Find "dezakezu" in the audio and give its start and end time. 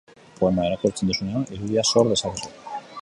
2.15-2.51